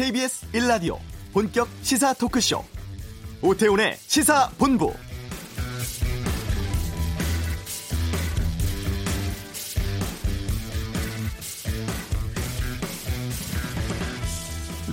[0.00, 0.96] KBS 1라디오
[1.30, 2.64] 본격 시사 토크쇼
[3.42, 4.94] 오태훈의 시사본부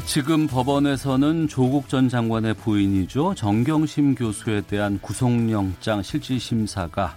[0.06, 3.36] 지금 법원에서는 조국 전 장관의 부인이죠.
[3.36, 7.16] 정경심 교수에 대한 구속영장 실질심사가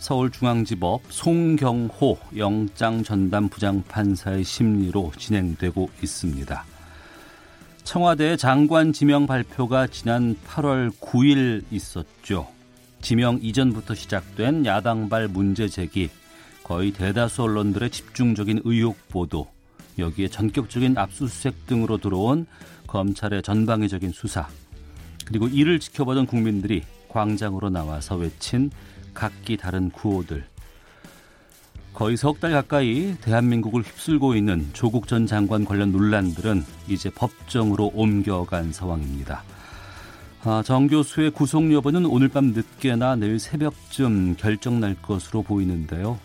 [0.00, 6.64] 서울중앙지법 송경호 영장 전담 부장판사의 심리로 진행되고 있습니다.
[7.88, 12.46] 청와대 장관 지명 발표가 지난 8월 9일 있었죠.
[13.00, 16.10] 지명 이전부터 시작된 야당발 문제 제기,
[16.62, 19.48] 거의 대다수 언론들의 집중적인 의혹 보도,
[19.98, 22.44] 여기에 전격적인 압수수색 등으로 들어온
[22.86, 24.46] 검찰의 전방위적인 수사,
[25.24, 28.70] 그리고 이를 지켜보던 국민들이 광장으로 나와서 외친
[29.14, 30.44] 각기 다른 구호들.
[31.98, 38.72] 거의 석 달 가까이 대한민국을 휩쓸고 있는 조국 전 장관 관련 논란들은 이제 법정으로 옮겨간
[38.72, 39.42] 상황입니다.
[40.44, 46.20] 아, 정 교수의 구속 여부는 오늘 밤 늦게나 내일 새벽쯤 결정 날 것으로 보이는데요.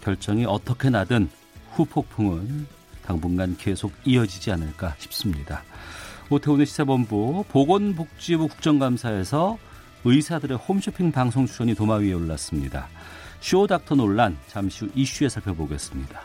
[0.00, 1.28] 결정이 어떻게 나든
[1.72, 2.66] 후폭풍은
[3.04, 5.64] 당분간 계속 이어지지 않을까 싶습니다.
[6.30, 9.58] 오태훈의 시사본부 보건복지부 국정감사에서
[10.04, 12.88] 의사들의 홈쇼핑 방송 출연이 도마 위에 올랐습니다.
[13.40, 16.20] 쇼닥터 논란 잠시 후 이슈에 살펴보겠습니다.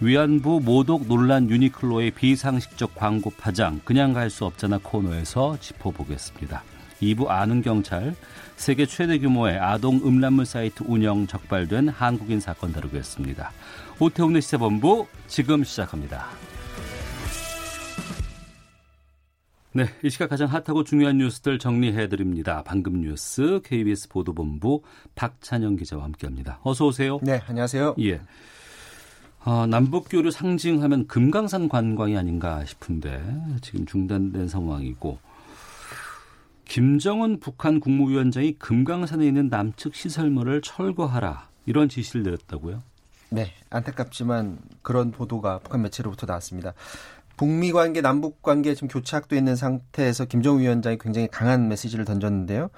[0.00, 6.62] 위안부 모독 논란 유니클로의 비상식적 광고 파장 그냥 갈 수 없잖아 코너에서 짚어보겠습니다.
[7.00, 8.14] 2부 아는 경찰
[8.56, 13.52] 세계 최대 규모의 아동 음란물 사이트 운영 적발된 한국인 사건 다루겠습니다.
[13.98, 16.26] 오태훈의 시사본부 지금 시작합니다.
[19.74, 22.62] 네, 이 시각 가장 핫하고 중요한 뉴스들 정리해 드립니다.
[22.62, 24.82] 방금 뉴스 KBS 보도본부
[25.14, 26.60] 박찬영 기자와 함께합니다.
[26.62, 27.18] 어서 오세요.
[27.22, 27.94] 네, 안녕하세요.
[28.00, 28.20] 예.
[29.46, 33.24] 어, 남북 교류 상징하면 금강산 관광이 아닌가 싶은데
[33.62, 35.18] 지금 중단된 상황이고
[36.66, 42.82] 김정은 북한 국무위원장이 금강산에 있는 남측 시설물을 철거하라 이런 지시를 내렸다고요?
[43.30, 46.74] 네, 안타깝지만 그런 보도가 북한 매체로부터 나왔습니다.
[47.36, 52.70] 북미 관계, 남북 관계 지금 교착돼 있는 상태에서 김정은 위원장이 굉장히 강한 메시지를 던졌는데요.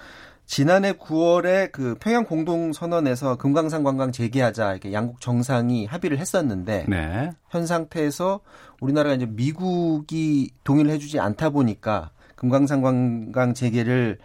[0.46, 7.30] 지난해 9월에 그 평양 공동 선언에서 금강산 관광 재개하자 이렇게 양국 정상이 합의를 했었는데 네.
[7.48, 8.40] 현 상태에서
[8.80, 14.18] 우리나라가 이제 미국이 동의를 해주지 않다 보니까 금강산 관광 재개를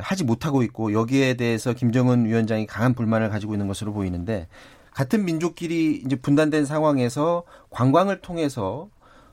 [0.00, 4.46] 하지 못하고 있고 여기에 대해서 김정은 위원장이 강한 불만을 가지고 있는 것으로 보이는데
[4.92, 8.88] 같은 민족끼리 이제 분단된 상황에서 관광을 통해서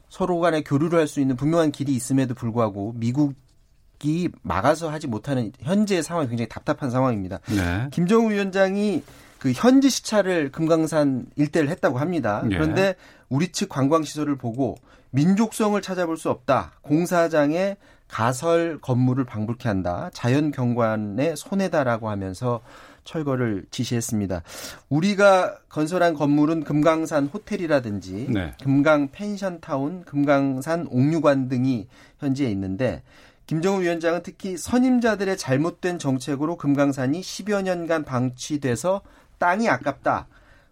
[0.09, 6.03] 서로 간에 교류를 할 수 있는 분명한 길이 있음에도 불구하고 미국이 막아서 하지 못하는 현재의
[6.03, 7.40] 상황이 굉장히 답답한 상황입니다.
[7.47, 7.88] 네.
[7.91, 9.03] 김정우 위원장이
[9.40, 12.41] 그 현지 시찰을 금강산 일대를 했다고 합니다.
[12.44, 12.57] 네.
[12.57, 12.96] 그런데
[13.29, 14.75] 우리 측 관광 시설을 보고
[15.12, 16.73] 민족성을 찾아볼 수 없다.
[16.81, 20.09] 공사장에 가설 건물을 방불케 한다.
[20.13, 22.62] 자연 경관의 손해다라고 하면서
[23.07, 24.44] 철거를 지시했습니다.
[24.90, 28.53] 우리가 건설한 건물은 금강산 호텔이라든지 네.
[28.62, 31.88] 금강 펜션타운, 금강산 옥류관 등이
[32.19, 33.01] 현지에 있는데
[33.47, 39.01] 김정은 위원장은 특히 선임자들의 잘못된 정책으로 금강산이 10여 년간 방치돼서
[39.40, 40.28] 땅이 아깝다.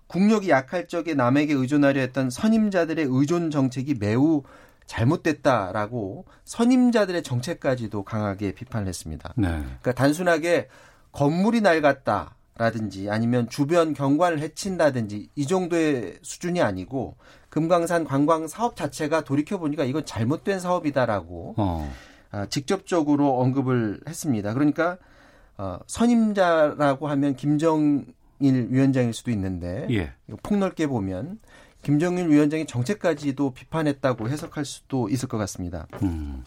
[0.07, 4.43] 국력이 약할 적에 남에게 의존하려 했던 선임자들의 의존 정책이 매우
[4.85, 9.33] 잘못됐다라고 선임자들의 정책까지도 강하게 비판을 했습니다.
[9.35, 9.47] 네.
[9.47, 10.67] 그러니까 단순하게
[11.15, 12.35] 건물이 낡았다.
[12.57, 17.17] 라든지 아니면 주변 경관을 해친다든지 이 정도의 수준이 아니고
[17.49, 21.93] 금강산 관광 사업 자체가 돌이켜 보니까 이건 잘못된 사업이다라고 어.
[22.31, 24.53] 아, 직접적으로 언급을 했습니다.
[24.53, 24.97] 그러니까
[25.57, 28.05] 어, 선임자라고 하면 김정일
[28.39, 30.13] 위원장일 수도 있는데 예.
[30.41, 31.39] 폭넓게 보면
[31.85, 35.85] 김정일 위원장이 정책까지도 비판했다고 해석할 수도 있을 것 같습니다.
[36.01, 36.43] 음.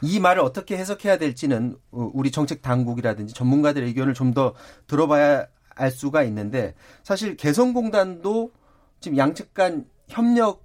[0.00, 4.54] 이 말을 어떻게 해석해야 될지는 우리 정책 당국이라든지 전문가들의 의견을 좀 더
[4.86, 8.52] 들어봐야 알 수가 있는데 사실 개성공단도
[9.00, 10.62] 지금 양측 간 협력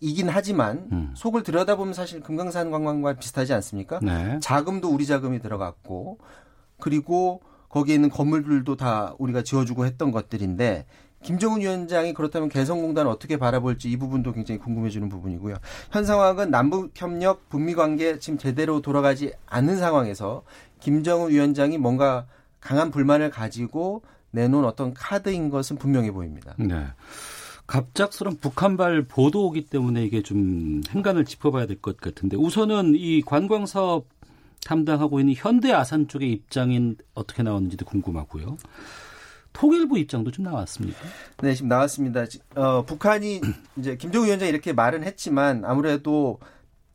[0.00, 1.12] 이긴 하지만 음.
[1.14, 3.98] 속을 들여다보면 사실 금강산 관광과 비슷하지 않습니까?
[4.02, 4.38] 네.
[4.40, 6.18] 자금도 우리 자금이 들어갔고
[6.78, 10.86] 그리고 거기에 있는 건물들도 다 우리가 지어주고 했던 것들인데
[11.22, 15.56] 김정은 위원장이 그렇다면 개성공단을 어떻게 바라볼지 이 부분도 굉장히 궁금해지는 부분이고요.
[15.90, 20.44] 현 상황은 남북 협력, 북미 관계 지금 제대로 돌아가지 않는 상황에서
[20.80, 22.26] 김정은 위원장이 뭔가
[22.60, 26.54] 강한 불만을 가지고 내놓은 어떤 카드인 것은 분명해 보입니다.
[26.58, 26.86] 네.
[27.66, 34.06] 갑작스런 북한발 보도이기 때문에 이게 좀 행간을 짚어봐야 될 것 같은데 우선은 이 관광 사업
[34.64, 38.56] 담당하고 있는 현대 아산 쪽의 입장인 어떻게 나왔는지도 궁금하고요.
[39.58, 40.98] 통일부 입장도 좀 나왔습니다.
[41.42, 42.24] 네, 지금 나왔습니다.
[42.54, 43.40] 어, 북한이
[43.76, 46.38] 이제 김정은 위원장이 이렇게 말은 했지만 아무래도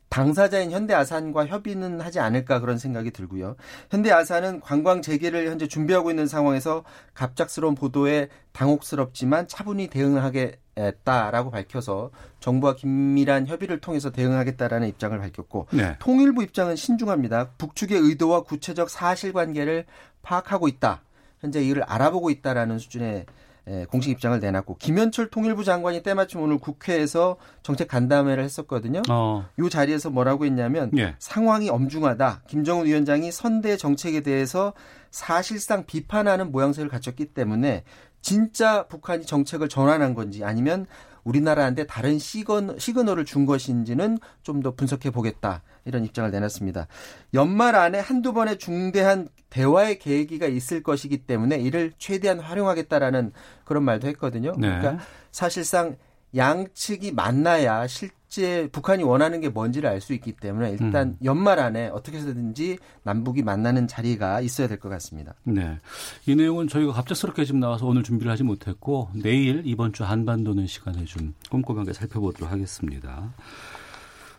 [0.07, 3.57] 당사자인 현대아산과 협의는 하지 않을까 그런 생각이 들고요.
[3.89, 6.83] 현대아산은 관광 재개를 현재 준비하고 있는 상황에서
[7.15, 15.97] 갑작스러운 보도에 당혹스럽지만 차분히 대응하겠다라고 밝혀서 정부와 긴밀한 협의를 통해서 대응하겠다라는 입장을 밝혔고 네.
[15.99, 17.49] 통일부 입장은 신중합니다.
[17.57, 19.85] 북측의 의도와 구체적 사실관계를
[20.21, 21.01] 파악하고 있다.
[21.43, 23.25] 현재 이를 알아보고 있다라는 수준의
[23.69, 29.01] 예, 공식 입장을 내놨고 김현철 통일부 장관이 때마침 오늘 국회에서 정책 간담회를 했었거든요.
[29.09, 29.45] 어.
[29.57, 31.15] 이 자리에서 뭐라고 했냐면 예.
[31.19, 32.41] 상황이 엄중하다.
[32.47, 34.73] 김정은 위원장이 선대 정책에 대해서
[35.11, 37.83] 사실상 비판하는 모양새를 갖췄기 때문에
[38.21, 40.85] 진짜 북한이 정책을 전환한 건지 아니면
[41.23, 45.61] 우리나라한테 다른 시그널, 시그널을 준 것인지는 좀 더 분석해 보겠다.
[45.85, 46.87] 이런 입장을 내놨습니다.
[47.33, 53.31] 연말 안에 한두 번의 중대한 대화의 계기가 있을 것이기 때문에 이를 최대한 활용하겠다라는
[53.65, 54.53] 그런 말도 했거든요.
[54.57, 54.67] 네.
[54.67, 55.95] 그러니까 사실상
[56.35, 61.17] 양측이 만나야 실제 북한이 원하는 게 뭔지를 알 수 있기 때문에 일단 음.
[61.23, 65.35] 연말 안에 어떻게 해서든지 남북이 만나는 자리가 있어야 될 것 같습니다.
[65.43, 65.77] 네.
[66.25, 71.05] 이 내용은 저희가 갑작스럽게 지금 나와서 오늘 준비를 하지 못했고 내일 이번 주 한반도는 시간에
[71.05, 73.31] 좀 꼼꼼하게 살펴보도록 하겠습니다.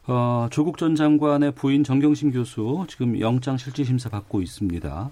[0.07, 5.11] 어, 조국 전 장관의 부인 정경심 교수 지금 영장 실질 심사 받고 있습니다.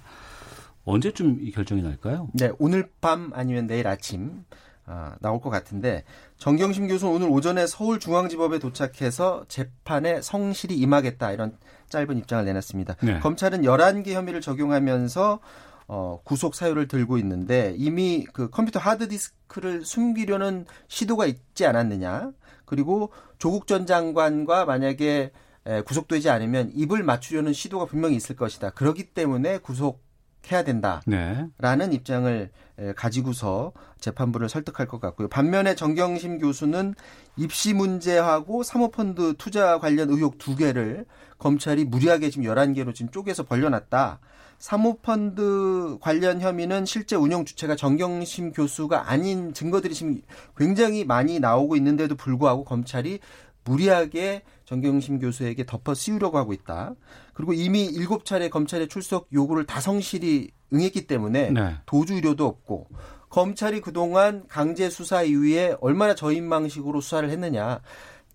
[0.85, 2.29] 언제쯤 이 결정이 날까요?
[2.35, 4.44] 네, 오늘 밤 아니면 내일 아침
[4.85, 6.05] 아, 나올 것 같은데
[6.39, 11.56] 정경심 교수는 오늘 오전에 서울중앙지법에 도착해서 재판에 성실히 임하겠다 이런
[11.88, 12.97] 짧은 입장을 내놨습니다.
[13.03, 13.21] 네.
[13.21, 15.41] 검찰은 11개 혐의를 적용하면서
[15.88, 22.33] 어, 구속 사유를 들고 있는데 이미 그 컴퓨터 하드디스크를 숨기려는 시도가 있지 않았느냐.
[22.73, 25.31] 그리고 조국 전 장관과 만약에
[25.67, 28.71] 에, 구속되지 않으면 입을 맞추려는 시도가 분명히 있을 것이다.
[28.71, 30.03] 그렇기 때문에 구속
[30.51, 31.95] 해야 된다라는 네.
[31.95, 32.51] 입장을
[32.97, 35.29] 가지고서 재판부를 설득할 것 같고요.
[35.29, 36.95] 반면에 정경심 교수는
[37.37, 41.05] 입시 문제하고 사모펀드 투자 관련 의혹 두 개를
[41.39, 44.19] 검찰이 무리하게 지금 11개로 지금 쪼개서 벌려놨다.
[44.62, 50.23] 사모펀드 관련 혐의는 실제 운영 주체가 정경심 교수가 아닌 증거들이 지금
[50.56, 53.19] 굉장히 많이 나오고 있는데도 불구하고 검찰이
[53.64, 56.94] 무리하게 정경심 교수에게 덮어 씌우려고 하고 있다.
[57.35, 61.75] 그리고 이미 일곱 차례 검찰의 출석 요구를 다 성실히 응했기 때문에 네.
[61.85, 62.87] 도주 의료도 없고
[63.31, 67.81] 검찰이 그동안 강제 수사 이후에 얼마나 저인망식으로 수사를 했느냐.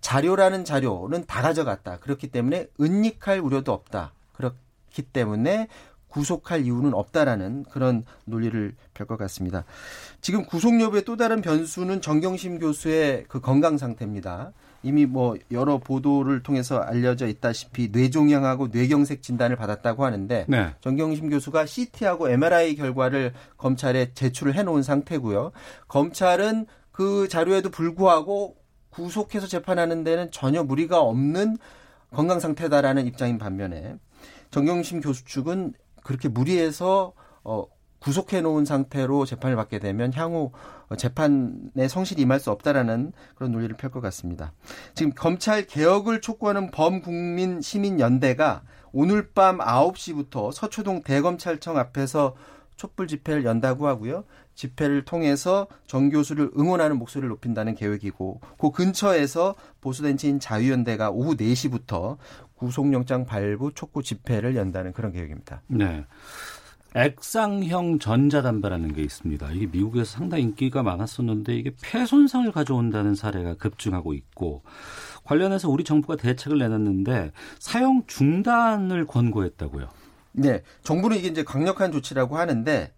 [0.02, 2.00] 자료라는 자료는 다 가져갔다.
[2.00, 4.12] 그렇기 때문에 은닉할 우려도 없다.
[4.34, 5.68] 그렇기 때문에
[6.08, 9.64] 구속할 이유는 없다라는 그런 논리를 펼 것 같습니다.
[10.20, 14.52] 지금 구속 여부의 또 다른 변수는 정경심 교수의 그 건강 상태입니다.
[14.82, 20.74] 이미 뭐 여러 보도를 통해서 알려져 있다시피 뇌종양하고 뇌경색 진단을 받았다고 하는데 네.
[20.80, 25.52] 정경심 교수가 CT하고 MRI 결과를 검찰에 제출을 해놓은 상태고요.
[25.88, 28.56] 검찰은 그 자료에도 불구하고
[28.90, 31.58] 구속해서 재판하는 데는 전혀 무리가 없는
[32.12, 33.96] 건강 상태다라는 입장인 반면에
[34.50, 35.74] 정경심 교수 측은
[36.08, 37.12] 그렇게 무리해서
[37.44, 37.66] 어
[37.98, 40.52] 구속해 놓은 상태로 재판을 받게 되면 향후
[40.96, 44.54] 재판에 성실히 임할 수 없다라는 그런 논리를 펼 것 같습니다.
[44.94, 52.34] 지금 검찰 개혁을 촉구하는 범국민 시민연대가 오늘 밤 9시부터 서초동 대검찰청 앞에서
[52.76, 54.24] 촛불 집회를 연다고 하고요.
[54.54, 62.16] 집회를 통해서 정 교수를 응원하는 목소리를 높인다는 계획이고 그 근처에서 보수단체인 자유연대가 오후 4시부터
[62.58, 65.62] 구속영장 발부 촉구 집회를 연다는 그런 계획입니다.
[65.68, 66.04] 네.
[66.94, 69.50] 액상형 전자담배라는 게 있습니다.
[69.52, 74.62] 이게 미국에서 상당히 인기가 많았었는데 이게 폐 손상을 가져온다는 사례가 급증하고 있고
[75.24, 79.88] 관련해서 우리 정부가 대책을 내놨는데 사용 중단을 권고했다고요.
[80.32, 82.92] 네, 정부는 이게 이제 강력한 조치라고 하는데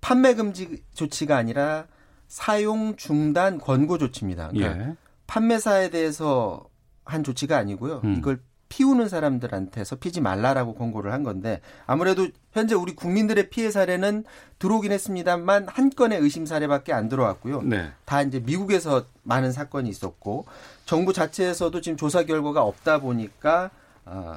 [0.00, 1.86] 판매 금지 조치가 아니라
[2.28, 4.50] 사용 중단 권고 조치입니다.
[4.50, 4.96] 그러니까 예.
[5.26, 6.68] 판매사에 대해서
[7.04, 8.00] 한 조치가 아니고요.
[8.04, 8.16] 음.
[8.18, 8.40] 이걸
[8.74, 14.24] 피우는 사람들한테서 피지 말라라고 권고를 한 건데 아무래도 현재 우리 국민들의 피해 사례는
[14.58, 17.62] 들어오긴 했습니다만 한 건의 의심 사례밖에 안 들어왔고요.
[17.62, 17.92] 네.
[18.04, 20.46] 다 이제 미국에서 많은 사건이 있었고
[20.86, 23.70] 정부 자체에서도 지금 조사 결과가 없다 보니까 아,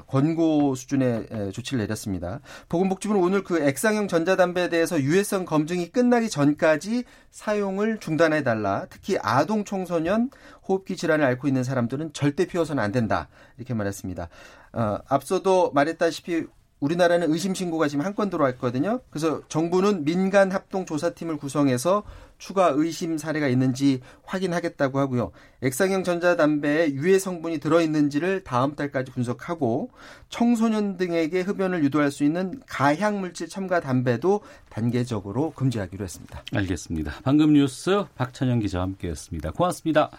[0.08, 2.40] 권고 수준의 조치를 내렸습니다.
[2.70, 8.88] 보건복지부는 오늘 그 액상형 전자담배에 대해서 유해성 검증이 끝나기 전까지 사용을 중단해 달라.
[8.90, 10.30] 특히 아동 청소년
[10.68, 13.28] 호흡기 질환을 앓고 있는 사람들은 절대 피워서는 안 된다.
[13.58, 14.30] 이렇게 말했습니다.
[14.74, 16.46] 어, 앞서도 말했다시피
[16.80, 19.00] 우리나라는 의심 신고가 지금 한 건 들어왔거든요.
[19.12, 22.04] 그래서 정부는 민간 합동 조사팀을 구성해서
[22.40, 25.32] 추가 의심 사례가 있는지 확인하겠다고 하고요.
[25.62, 29.92] 액상형 전자담배에 유해 성분이 들어 있는지를 다음 달까지 분석하고
[30.30, 36.44] 청소년 등에게 흡연을 유도할 수 있는 가향 물질 첨가 담배도 단계적으로 금지하기로 했습니다.
[36.54, 37.14] 알겠습니다.
[37.24, 39.52] 방금 뉴스 박찬영 기자와 함께했습니다.
[39.52, 40.10] 고맙습니다.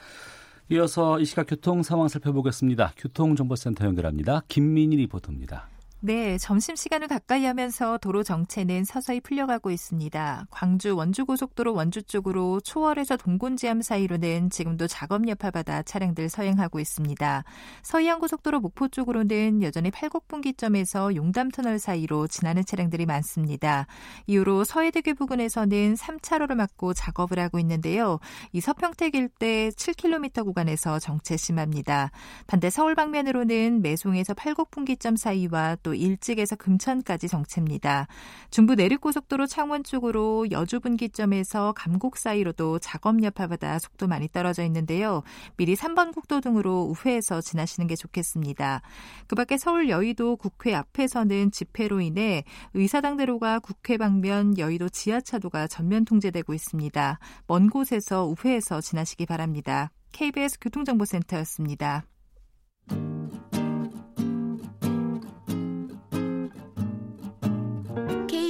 [0.70, 2.92] 이어서 이 시각 교통 상황 살펴보겠습니다.
[2.96, 4.42] 교통정보센터 연결합니다.
[4.48, 5.68] 김민희 리포터입니다.
[6.00, 10.46] 네, 점심시간을 가까이 하면서 도로 정체는 서서히 풀려가고 있습니다.
[10.48, 17.42] 광주 원주고속도로 원주 쪽으로 초월에서 동곤지암 사이로는 지금도 작업 여파 받아 차량들 서행하고 있습니다.
[17.82, 23.88] 서해안고속도로 목포 쪽으로는 여전히 팔곡분기점에서 용담터널 사이로 지나는 차량들이 많습니다.
[24.28, 28.20] 이후로 서해대교 부근에서는 3차로를 막고 작업을 하고 있는데요.
[28.52, 32.12] 이 서평택 일대 7km 구간에서 정체 심합니다.
[32.46, 38.06] 반대 서울 방면으로는 매송에서 팔곡분기점 사이와 또 일찍에서 금천까지 정체입니다.
[38.50, 45.22] 중부 내륙고속도로 창원 쪽으로 여주 분기점에서 감곡 사이로도 작업 여파받아 속도 많이 떨어져 있는데요.
[45.56, 48.82] 미리 3번 국도 등으로 우회해서 지나시는 게 좋겠습니다.
[49.26, 56.54] 그 밖에 서울 여의도 국회 앞에서는 집회로 인해 의사당대로가 국회 방면 여의도 지하차도가 전면 통제되고
[56.54, 57.18] 있습니다.
[57.46, 59.90] 먼 곳에서 우회해서 지나시기 바랍니다.
[60.12, 62.04] KBS 교통정보센터였습니다.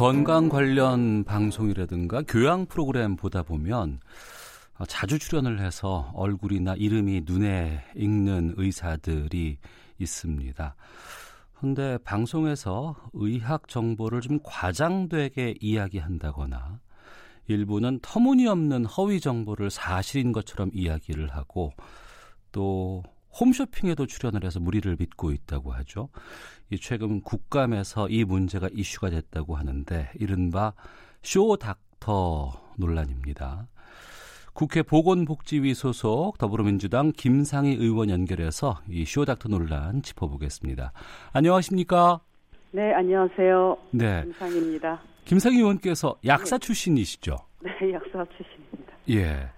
[0.00, 4.00] 건강 관련 방송이라든가 교양 프로그램 보다 보면
[4.78, 9.58] 어, 자주 출연을 해서 얼굴이나 이름이 눈에 익는 의사들이
[9.98, 10.74] 있습니다.
[11.52, 16.80] 근데 방송에서 의학 정보를 좀 과장되게 이야기한다거나
[17.48, 21.74] 일부는 터무니없는 허위 정보를 사실인 것처럼 이야기를 하고
[22.52, 23.02] 또
[23.38, 26.08] 홈쇼핑에도 출연을 해서 무리를 빚고 있다고 하죠.
[26.70, 30.72] 이 최근 국감에서 이 문제가 이슈가 됐다고 하는데 이른바
[31.22, 33.68] 쇼 닥터 논란입니다.
[34.52, 40.92] 국회 보건복지위 소속 더불어민주당 김상희 의원 연결해서 이 쇼 닥터 논란 짚어보겠습니다.
[41.32, 42.20] 안녕하십니까?
[42.72, 43.76] 네, 안녕하세요.
[43.92, 44.22] 네.
[44.24, 45.00] 김상희입니다.
[45.24, 47.36] 김상희 의원께서 약사 출신이시죠?
[47.62, 48.59] 네, 약사 출신입니다.
[49.10, 49.22] 예.
[49.24, 49.50] 네.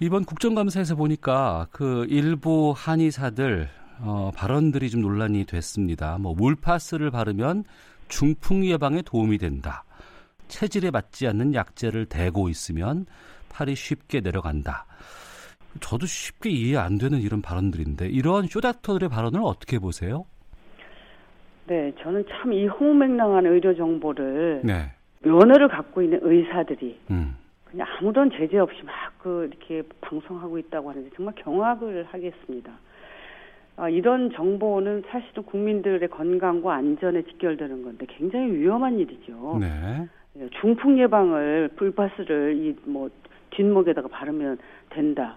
[0.00, 3.68] 이번 국정감사에서 보니까 그 일부 한의사들
[4.00, 6.18] 어, 발언들이 좀 논란이 됐습니다.
[6.18, 7.64] 뭐 물파스를 바르면
[8.08, 9.84] 중풍 예방에 도움이 된다.
[10.46, 13.06] 체질에 맞지 않는 약재를 대고 있으면
[13.48, 14.86] 팔이 쉽게 내려간다.
[15.80, 20.24] 저도 쉽게 이해 안 되는 이런 발언들인데 이러한 쇼닥터들의 발언을 어떻게 보세요?
[21.66, 24.90] 네, 저는 참이 홍맹랑한 의료 정보를 네.
[25.20, 27.36] 면허를 갖고 있는 의사들이 음.
[27.70, 32.72] 그냥 아무런 제재 없이 막 그 이렇게 방송하고 있다고 하는데 정말 경악을 하겠습니다.
[33.76, 39.58] 아, 이런 정보는 사실은 국민들의 건강과 안전에 직결되는 건데 굉장히 위험한 일이죠.
[39.60, 40.06] 네.
[40.60, 43.10] 중풍 예방을 불파스를 이 뭐
[43.50, 44.58] 뒷목에다가 바르면
[44.90, 45.36] 된다.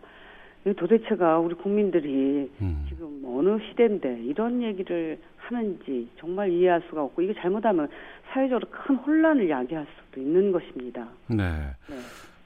[0.66, 2.86] 이 도대체가 우리 국민들이 음.
[2.88, 7.90] 지금 어느 시대인데 이런 얘기를 하는지 정말 이해할 수가 없고 이게 잘못하면
[8.32, 11.08] 사회적으로 큰 혼란을 야기할 수도 있는 것입니다.
[11.28, 11.38] 네.
[11.88, 11.96] 네.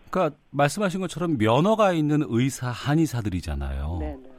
[0.10, 3.98] 그러니까 말씀하신 것처럼 면허가 있는 의사 한의사들이잖아요.
[4.00, 4.30] 네, 네.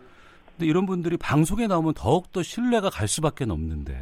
[0.52, 3.94] 근데 이런 분들이 방송에 나오면 더욱더 신뢰가 갈 수밖에 없는데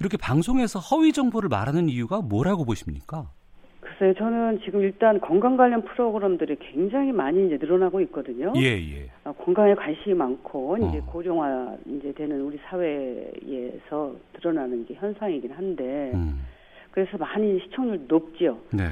[0.00, 3.30] 이렇게 방송에서 허위 정보를 말하는 이유가 뭐라고 보십니까?
[3.80, 8.52] 글쎄요, 저는 지금 일단 건강 관련 프로그램들이 굉장히 많이 이제 늘어나고 있거든요.
[8.56, 9.08] 예, 예.
[9.22, 11.04] 아, 건강에 관심이 많고 이제 어.
[11.06, 16.40] 고령화 이제 되는 우리 사회에서 드러나는 게 현상이긴 한데 음.
[16.96, 18.56] 그래서 많이 시청률 높지요.
[18.72, 18.84] 네.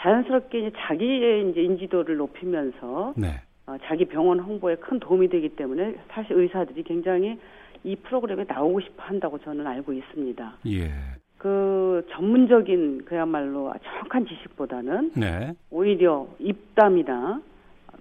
[0.00, 3.40] 자연스럽게 이제 자기의 이제 인지도를 높이면서 네.
[3.68, 7.38] 어, 자기 병원 홍보에 큰 도움이 되기 때문에 사실 의사들이 굉장히
[7.84, 10.54] 이 프로그램에 나오고 싶어 한다고 저는 알고 있습니다.
[10.66, 10.90] 예.
[11.38, 15.54] 그 전문적인 그야말로 정확한 지식보다는 네.
[15.70, 17.40] 오히려 입담이나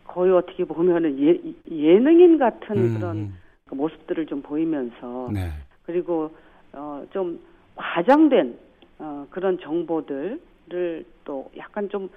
[0.05, 2.95] 거의 어떻게 보면은 예, 예능인 같은 음.
[2.95, 3.33] 그런
[3.67, 5.51] 그 모습들을 좀 보이면서 네.
[5.85, 6.31] 그리고
[6.73, 7.39] 어, 좀
[7.75, 8.64] 과장된
[8.99, 12.09] 어, 그런 정보들을 또 약간 좀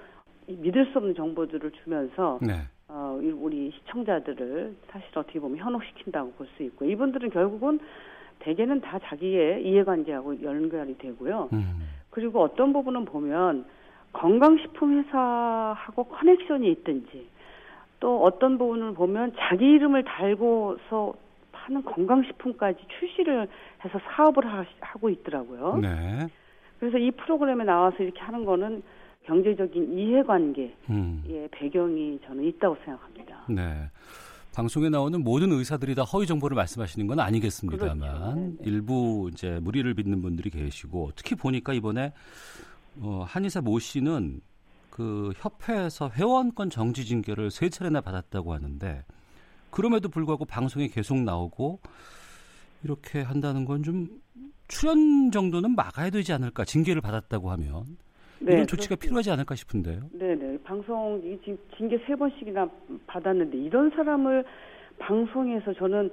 [0.47, 2.53] 믿을 수 없는 정보들을 주면서 네.
[2.87, 7.79] 어, 이- 우리 시청자들을 사실 어떻게 보면 현혹시킨다고 볼 수 있고 이분들은 결국은
[8.39, 11.49] 대개는 다 자기의 이해관계하고 연결이 되고요.
[11.53, 11.89] 음.
[12.09, 13.65] 그리고 어떤 부분은 보면
[14.13, 17.27] 건강식품 회사하고 커넥션이 있든지
[17.99, 21.13] 또 어떤 부분을 보면 자기 이름을 달고서
[21.51, 23.47] 파는 건강식품까지 출시를
[23.85, 24.63] 해서 사업을 하,
[24.99, 25.77] 고 있더라고요.
[25.81, 26.27] 네.
[26.79, 28.81] 그래서 이 프로그램에 나와서 이렇게 하는 거는
[29.25, 31.47] 경제적인 이해관계의 음.
[31.51, 33.45] 배경이 저는 있다고 생각합니다.
[33.49, 33.89] 네.
[34.53, 38.35] 방송에 나오는 모든 의사들이 다 허위 정보를 말씀하시는 건 아니겠습니다만 그렇죠.
[38.35, 38.57] 네, 네.
[38.63, 42.13] 일부 이제 무리를 빚는 분들이 계시고 특히 보니까 이번에
[43.01, 44.41] 어, 한의사 모 씨는
[44.89, 49.05] 그 협회에서 회원권 정지 징계를 세 차례나 받았다고 하는데
[49.69, 51.79] 그럼에도 불구하고 방송에 계속 나오고
[52.83, 54.07] 이렇게 한다는 건 좀
[54.69, 57.83] 출연 정도는 막아야 되지 않을까 징계를 받았다고 하면
[58.39, 59.01] 네, 이런 조치가 그렇습니다.
[59.01, 59.99] 필요하지 않을까 싶은데요.
[60.13, 60.59] 네네.
[60.63, 62.69] 방송, 이 지금 징계 세 번씩이나
[63.07, 64.45] 받았는데, 이런 사람을
[64.97, 66.09] 방송에서 저는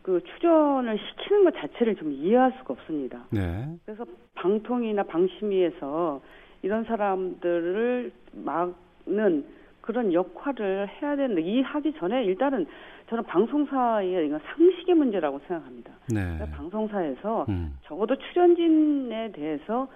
[0.00, 3.26] 그 출연을 시키는 것 자체를 좀 이해할 수가 없습니다.
[3.30, 3.68] 네.
[3.84, 6.22] 그래서 방통이나 방심위에서
[6.62, 9.44] 이런 사람들을 막는
[9.82, 12.66] 그런 역할을 해야 되는데, 이 하기 전에 일단은
[13.08, 15.92] 저는 방송사의 이건 상식의 문제라고 생각합니다.
[16.08, 16.22] 네.
[16.22, 17.78] 그러니까 방송사에서 음.
[17.84, 19.88] 적어도 출연진에 대해서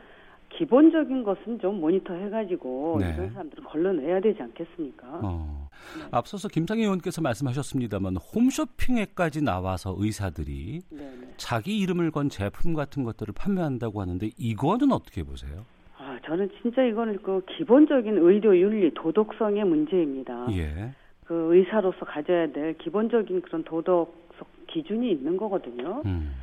[0.51, 3.15] 기본적인 것은 좀 모니터 해가지고 네.
[3.15, 5.07] 이런 사람들을 걸러내야 되지 않겠습니까?
[5.23, 5.69] 어.
[5.97, 6.09] 네.
[6.11, 11.35] 앞서서 김상희 의원께서 말씀하셨습니다만 홈쇼핑에까지 나와서 의사들이 네네.
[11.37, 15.65] 자기 이름을 건 제품 같은 것들을 판매한다고 하는데 이거는 어떻게 보세요?
[15.99, 20.47] 아 저는 진짜 이거는 그 기본적인 의료 윤리 도덕성의 문제입니다.
[20.53, 20.93] 예.
[21.31, 26.03] 그 의사로서 가져야 될 기본적인 그런 도덕성 기준이 있는 거거든요.
[26.05, 26.35] 음.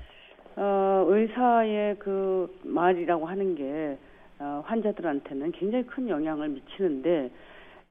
[0.56, 3.98] 어, 의사의 그 말이라고 하는 게
[4.40, 7.30] 어, 환자들한테는 굉장히 큰 영향을 미치는데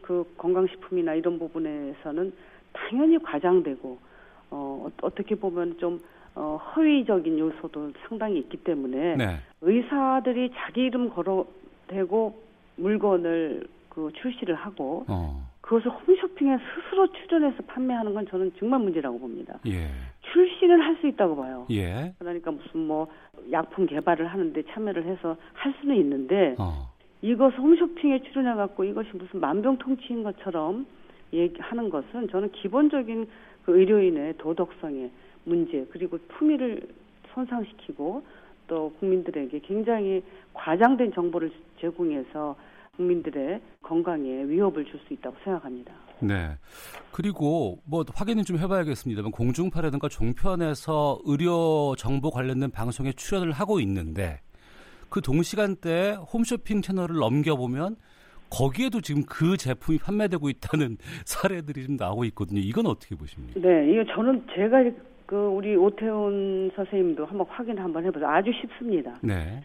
[0.00, 2.32] 그 건강식품이나 이런 부분에서는
[2.72, 3.98] 당연히 과장되고
[4.50, 6.02] 어, 어- 어떻게 보면 좀
[6.34, 9.36] 어, 허위적인 요소도 상당히 있기 때문에 네.
[9.60, 12.40] 의사들이 자기 이름 걸어대고
[12.76, 15.46] 물건을 그 출시를 하고 어.
[15.66, 19.58] 그것을 홈쇼핑에 스스로 출연해서 판매하는 건 저는 정말 문제라고 봅니다.
[19.66, 19.88] 예.
[20.32, 21.66] 출시는 할 수 있다고 봐요.
[21.70, 22.14] 예.
[22.18, 23.08] 그러니까 무슨 뭐
[23.50, 26.88] 약품 개발을 하는데 참여를 해서 할 수는 있는데 어.
[27.20, 30.86] 이것을 홈쇼핑에 출연해 갖고 이것이 무슨 만병통치인 것처럼
[31.32, 33.26] 얘기하는 것은 저는 기본적인
[33.64, 35.10] 그 의료인의 도덕성의
[35.44, 36.82] 문제 그리고 품위를
[37.34, 38.22] 손상시키고
[38.68, 40.22] 또 국민들에게 굉장히
[40.54, 42.56] 과장된 정보를 제공해서
[42.96, 45.92] 국민들의 건강에 위협을 줄 수 있다고 생각합니다.
[46.20, 46.56] 네.
[47.12, 54.40] 그리고 뭐 확인은 좀 해봐야겠습니다만 공중파라든가 종편에서 의료 정보 관련된 방송에 출연을 하고 있는데
[55.10, 57.96] 그 동시간대에 홈쇼핑 채널을 넘겨보면
[58.50, 62.60] 거기에도 지금 그 제품이 판매되고 있다는 사례들이 좀 나오고 있거든요.
[62.60, 63.60] 이건 어떻게 보십니까?
[63.60, 64.82] 네, 이거 저는 제가
[65.26, 68.28] 그 우리 오태훈 선생님도 한번 확인 한번 해보세요.
[68.28, 69.12] 아주 쉽습니다.
[69.22, 69.62] 네.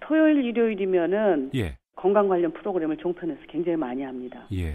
[0.00, 1.76] 토요일, 일요일이면은 예.
[1.96, 4.46] 건강 관련 프로그램을 종편에서 굉장히 많이 합니다.
[4.52, 4.72] 예.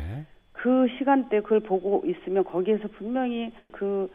[0.53, 4.09] 그 시간대 그걸 보고 있으면 거기에서 분명히 그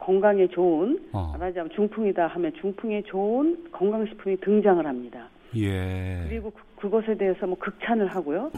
[0.00, 1.32] 건강에 좋은 어.
[1.38, 5.28] 말하자면 중풍이다 하면 중풍에 좋은 건강식품이 등장을 합니다.
[5.56, 6.24] 예.
[6.28, 8.50] 그리고 그, 그것에 대해서 뭐 극찬을 하고요.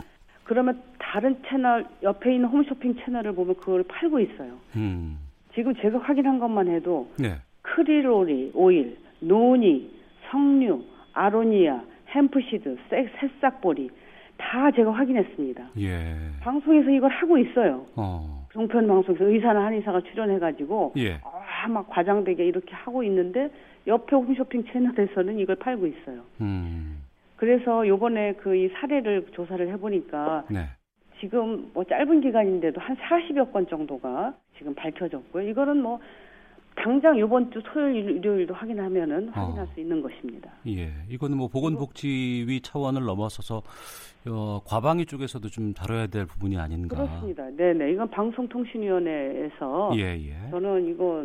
[0.44, 4.54] 그러면 다른 채널 옆에 있는 홈쇼핑 채널을 보면 그걸 팔고 있어요.
[4.76, 5.18] 음.
[5.54, 7.36] 지금 제가 확인한 것만 해도 네.
[7.62, 9.90] 크릴오리 오일, 노니,
[10.30, 10.82] 석류,
[11.12, 13.90] 아로니아, 햄프시드, 새- 새싹보리
[14.36, 15.70] 다 제가 확인했습니다.
[15.80, 16.14] 예.
[16.40, 17.84] 방송에서 이걸 하고 있어요.
[17.96, 18.46] 어.
[18.52, 21.20] 종편 방송에서 의사나 한의사가 출연해가지고 예.
[21.24, 23.50] 아, 막 과장되게 이렇게 하고 있는데
[23.86, 26.20] 옆에 홈쇼핑 채널에서는 이걸 팔고 있어요.
[26.40, 27.02] 음.
[27.36, 30.66] 그래서 요번에 그 이 사례를 조사를 해보니까 네.
[31.20, 35.48] 지금 뭐 짧은 기간인데도 한 40여 건 정도가 지금 밝혀졌고요.
[35.48, 35.98] 이거는 뭐
[36.74, 39.68] 당장 요번 주 토요일, 일요일도 확인하면은 확인할 어.
[39.74, 40.50] 수 있는 것입니다.
[40.66, 43.62] 예, 이거는 뭐 보건복지위 차원을 넘어서서
[44.28, 46.96] 어, 과방위 쪽에서도 좀 다뤄야 될 부분이 아닌가.
[46.96, 47.48] 그렇습니다.
[47.56, 47.92] 네 네.
[47.92, 50.50] 이건 방송통신위원회에서 예, 예.
[50.50, 51.24] 저는 이거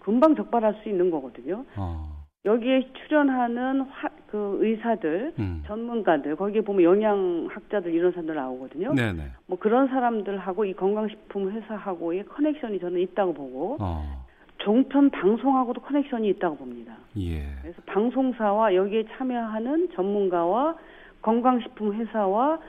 [0.00, 1.64] 금방 적발할 수 있는 거거든요.
[1.76, 5.62] 어, 여기에 출연하는 화, 그 의사들, 음.
[5.66, 8.94] 전문가들, 거기에 보면 영양학자들 이런 사람들 나오거든요.
[8.94, 9.22] 네네.
[9.46, 14.21] 뭐 그런 사람들하고 이 건강식품 회사하고의 커넥션이 저는 있다고 보고 어,
[14.62, 16.96] 종편 방송하고도 커넥션이 있다고 봅니다.
[17.18, 17.42] 예.
[17.62, 20.76] 그래서 방송사와 여기에 참여하는 전문가와
[21.20, 22.60] 건강식품 회사와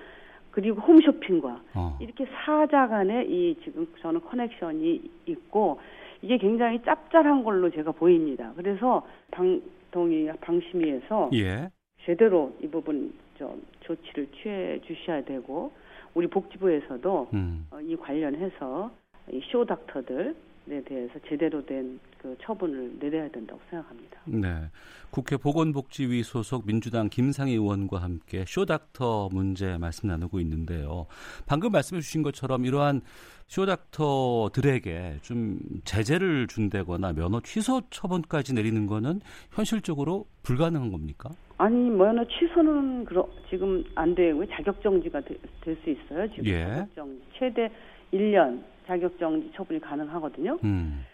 [0.52, 5.80] 그리고 홈쇼핑과 어, 이렇게 사자 간에 이 지금 저는 커넥션이 있고
[6.22, 8.54] 이게 굉장히 짭짤한 걸로 제가 보입니다.
[8.56, 11.70] 그래서 방통위 방심위에서 예.
[12.06, 15.72] 제대로 이 부분 좀 조치를 취해 주셔야 되고
[16.14, 17.68] 우리 복지부에서도 음.
[17.72, 18.92] 어, 이 관련해서
[19.32, 20.34] 이 쇼 닥터들에
[20.66, 24.22] 대해서 제대로 된 그 처분을 내려야 된다고 생각합니다.
[24.26, 24.70] 네.
[25.12, 31.06] 국회 보건복지위 소속 민주당 김상희 의원과 함께 쇼닥터 문제 말씀 나누고 있는데요.
[31.46, 33.02] 방금 말씀해 주신 것처럼 이러한
[33.48, 39.20] 쇼닥터들에게 좀 제재를 준다거나 면허 취소 처분까지 내리는 거는
[39.52, 41.30] 현실적으로 불가능한 겁니까?
[41.58, 45.38] 아니 면허 취소는 그러, 지금 안 되고 자격 정지가 될
[45.84, 46.30] 수 있어요.
[46.30, 46.64] 지금 예.
[46.68, 47.70] 자격 정지 최대
[48.14, 50.58] 1년 자격정지 처분이 가능하거든요.
[50.64, 51.06] 음.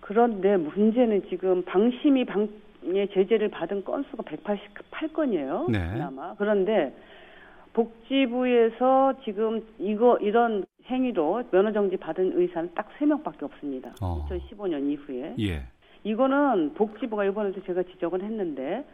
[0.00, 5.70] 그런데 문제는 지금 방심이 방의 제재를 받은 건수가 188건이에요.
[5.70, 5.90] 네.
[5.92, 6.34] 그나마.
[6.34, 6.94] 그런데
[7.72, 13.94] 복지부에서 지금 이거 이런 행위로 면허 정지 받은 의사는 딱 3명밖에 없습니다.
[14.02, 14.26] 어.
[14.28, 15.34] 2015년 이후에.
[15.40, 15.62] 예.
[16.04, 18.84] 이거는 복지부가 이번에도 제가 지적을 했는데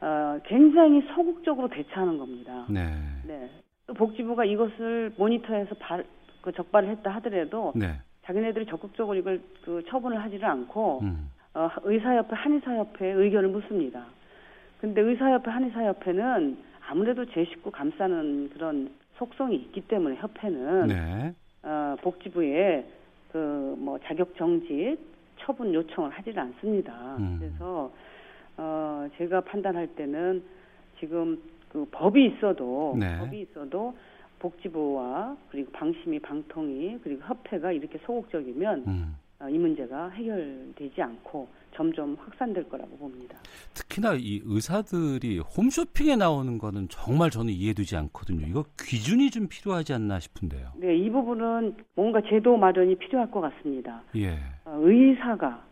[0.00, 2.64] 어, 굉장히 소극적으로 대처하는 겁니다.
[2.68, 2.86] 네.
[3.26, 3.50] 네.
[3.86, 6.04] 또 복지부가 이것을 모니터해서 발,
[6.42, 8.00] 그 적발을 했다 하더라도 네.
[8.24, 11.30] 자기네들이 적극적으로 이걸 그 처분을 하지를 않고 음.
[11.54, 14.04] 어, 의사협회 한의사협회에 의견을 묻습니다.
[14.80, 16.56] 근데 의사협회 한의사협회는
[16.88, 21.34] 아무래도 제 식구 감싸는 그런 속성이 있기 때문에 협회는 네.
[21.62, 22.86] 어, 복지부에
[23.32, 24.96] 그 뭐 자격 정지
[25.38, 27.16] 처분 요청을 하지를 않습니다.
[27.18, 27.36] 음.
[27.38, 27.90] 그래서
[28.56, 30.42] 어 제가 판단할 때는
[30.98, 33.18] 지금 그 법이 있어도 네.
[33.18, 33.96] 법이 있어도
[34.40, 39.16] 복지부와 그리고 방심위 방통위 그리고 협회가 이렇게 소극적이면 음.
[39.38, 43.38] 어, 이 문제가 해결되지 않고 점점 확산될 거라고 봅니다.
[43.74, 48.46] 특히나 이 의사들이 홈쇼핑에 나오는 거는 정말 저는 이해되지 않거든요.
[48.46, 50.72] 이거 기준이 좀 필요하지 않나 싶은데요.
[50.76, 54.02] 네, 이 부분은 뭔가 제도 마련이 필요할 것 같습니다.
[54.16, 54.38] 예.
[54.64, 55.64] 어, 의사가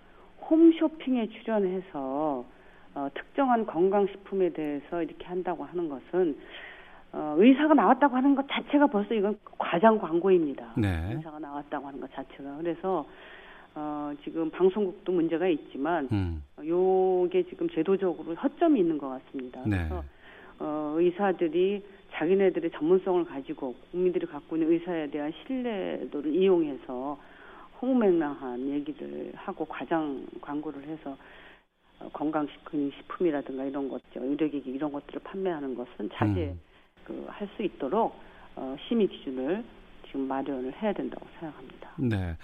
[0.48, 2.46] 홈쇼핑에 출연해서
[2.94, 6.38] 어, 특정한 건강식품에 대해서 이렇게 한다고 하는 것은
[7.12, 10.73] 어, 의사가 나왔다고 하는 것 자체가 벌써 이건 과장 광고입니다.
[10.77, 11.14] 네.
[11.14, 13.07] 의사가 나왔다고 하는 것 자체가 그래서
[13.75, 16.42] 어, 지금 방송국도 문제가 있지만 음.
[16.57, 19.61] 어, 요게 지금 제도적으로 허점이 있는 것 같습니다.
[19.64, 19.77] 네.
[19.77, 20.05] 그래서
[20.59, 27.18] 어, 의사들이 자기네들의 전문성을 가지고 국민들이 갖고 있는 의사에 대한 신뢰도를 이용해서
[27.81, 31.16] 허무맹랑한 얘기를 하고 과장 광고를 해서
[32.01, 36.61] 어, 건강식품이라든가 이런 것죠 의료기기 이런 것들을 판매하는 것은 자제 음.
[37.09, 38.14] 그 할 수 있도록
[38.57, 39.64] 어, 심의 기준을
[40.07, 41.90] 지금 마련을 해야 된다고 생각합니다.
[41.99, 42.37] 네.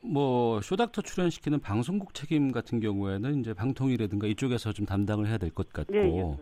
[0.00, 5.72] 뭐 쇼닥터 출연시키는 방송국 책임 같은 경우에는 이제 방통위라든가 이쪽에서 좀 담당을 해야 될 것
[5.72, 6.36] 같고 네, 예.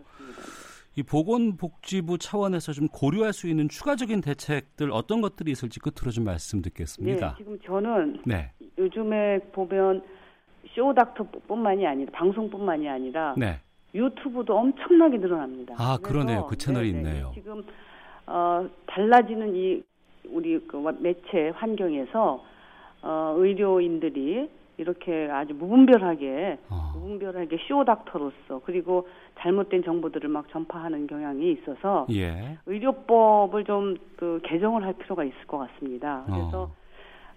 [0.95, 6.61] 이 보건복지부 차원에서 좀 고려할 수 있는 추가적인 대책들 어떤 것들이 있을지 끝으로 좀 말씀
[6.61, 7.35] 네, 듣겠습니다.
[7.37, 8.51] 지금 저는 네.
[8.77, 10.03] 요즘에 보면
[10.75, 13.59] 쇼닥터뿐만이 아니라 방송뿐만이 아니라 네.
[13.93, 15.75] 유튜브도 엄청나게 늘어납니다.
[15.77, 16.45] 아, 그러네요.
[16.47, 17.31] 그 채널이 네네, 있네요.
[17.33, 17.63] 지금
[18.25, 19.83] 어, 달라지는 이
[20.29, 22.43] 우리 그 매체 환경에서
[23.01, 26.91] 어, 의료인들이 이렇게 아주 무분별하게 어.
[26.93, 29.07] 무분별하게 쇼닥터로서 그리고
[29.39, 32.57] 잘못된 정보들을 막 전파하는 경향이 있어서 예.
[32.65, 36.23] 의료법을 좀 그 개정을 할 필요가 있을 것 같습니다.
[36.25, 36.71] 그래서 어.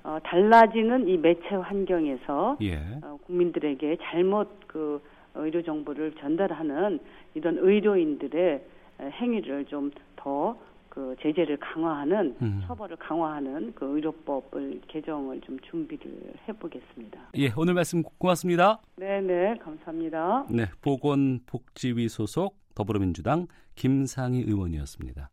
[0.03, 2.79] 어, 달라지는 이 매체 환경에서 예.
[3.03, 5.01] 어, 국민들에게 잘못 그
[5.35, 6.99] 의료 정보를 전달하는
[7.35, 8.65] 이런 의료인들의
[9.01, 12.63] 에, 행위를 좀더 그 제재를 강화하는 음.
[12.67, 17.31] 처벌을 강화하는 그 의료법을 개정을 좀 준비를 해보겠습니다.
[17.37, 18.81] 예, 오늘 말씀 고맙습니다.
[18.97, 20.47] 네 네 감사합니다.
[20.51, 25.31] 네, 보건복지위 소속 더불어민주당 김상희 의원이었습니다.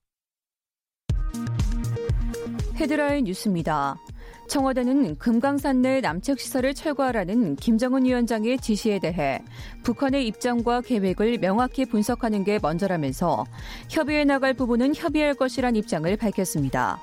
[2.80, 3.96] 헤드라인 뉴스입니다.
[4.48, 9.42] 청와대는 금강산 내 남측 시설을 철거하라는 김정은 위원장의 지시에 대해
[9.84, 13.46] 북한의 입장과 계획을 명확히 분석하는 게 먼저라면서
[13.90, 17.00] 협의해 나갈 부분은 협의할 것이란 입장을 밝혔습니다.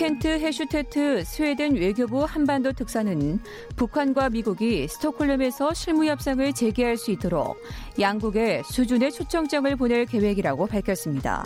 [0.00, 3.38] 켄트 해슈테트 스웨덴 외교부 한반도 특사는
[3.76, 7.58] 북한과 미국이 스톡홀름에서 실무 협상을 재개할 수 있도록
[7.98, 11.44] 양국에 수준의 초청장을 보낼 계획이라고 밝혔습니다.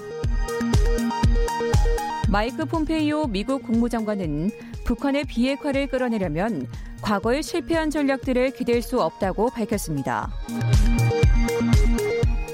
[2.35, 4.51] 마이크 폼페이오 미국 국무장관은
[4.83, 6.67] 북한의 비핵화를 끌어내려면
[7.01, 10.33] 과거에 실패한 전략들을 기댈 수 없다고 밝혔습니다.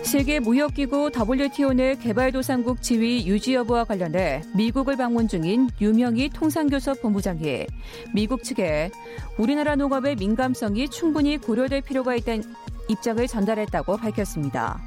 [0.02, 7.64] 세계 무역기구 WTO 내 개발도상국 지위 유지 여부와 관련해 미국을 방문 중인 유명희 통상교섭 본부장이
[8.12, 8.90] 미국 측에
[9.38, 12.42] 우리나라 농업의 민감성이 충분히 고려될 필요가 있다는
[12.88, 14.78] 입장을 전달했다고 밝혔습니다.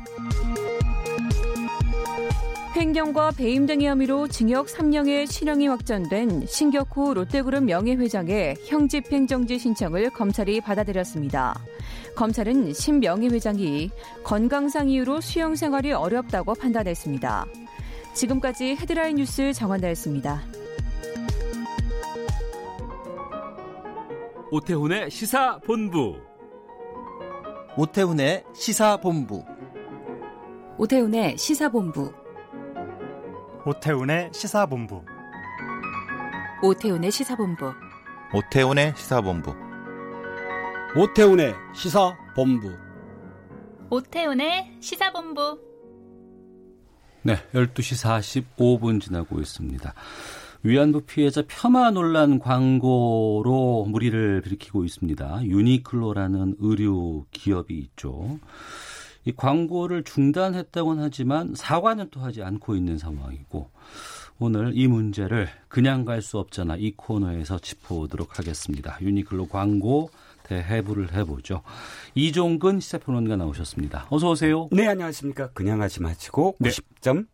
[2.75, 11.53] 횡령과 배임 등의 혐의로 징역 3년의 실형이 확정된 신격호 롯데그룹 명예회장의 형집행정지 신청을 검찰이 받아들였습니다.
[12.15, 13.91] 검찰은 신 명예회장이
[14.23, 17.45] 건강상 이유로 수용 생활이 어렵다고 판단했습니다.
[18.15, 20.41] 지금까지 헤드라인 뉴스 정한나였습니다.
[24.49, 26.15] 오태훈의 시사본부.
[27.77, 29.43] 오태훈의 시사본부.
[30.79, 32.22] 오태훈의 시사본부.
[33.65, 35.05] 오태훈의 시사본부.
[36.61, 37.73] 오태훈의 시사본부.
[38.33, 39.55] 오태훈의 시사본부.
[40.97, 42.75] 오태훈의 시사본부.
[43.89, 45.59] 오태훈의 시사본부.
[47.21, 49.93] 네, 12시 45분 지나고 있습니다.
[50.63, 55.45] 위안부 피해자 폄하 논란 광고로 무리를 일으키고 있습니다.
[55.45, 58.39] 유니클로라는 의류 기업이 있죠.
[59.25, 63.69] 이 광고를 중단했다고는 하지만 사과는 또 하지 않고 있는 상황이고
[64.39, 68.97] 오늘 이 문제를 그냥 갈 수 없잖아 이 코너에서 짚어보도록 하겠습니다.
[69.01, 70.09] 유니클로 광고
[70.43, 71.61] 대해부를 해보죠.
[72.15, 74.07] 이종근 시사평론가 나오셨습니다.
[74.09, 74.67] 어서 오세요.
[74.71, 75.49] 네, 안녕하십니까.
[75.51, 76.69] 그냥 하지 마시고 네.
[76.69, 77.27] 90.3?